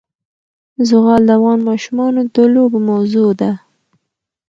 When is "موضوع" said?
2.89-3.29